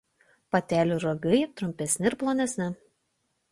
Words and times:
Patelių 0.55 0.97
ragai 1.03 1.43
trumpesni 1.61 2.11
ir 2.13 2.19
plonesni. 2.25 2.71